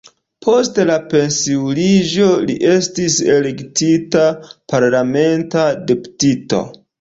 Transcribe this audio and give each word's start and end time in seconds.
Post 0.43 0.77
la 0.89 0.93
pensiuliĝo 1.09 2.29
li 2.45 2.55
estis 2.69 3.19
elektita 3.35 4.25
parlamenta 4.75 5.69
deputito. 5.93 6.65